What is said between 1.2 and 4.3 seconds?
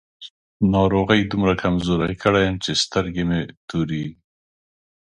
دومره کمزوری کړی يم چې سترګې مې تورېږي.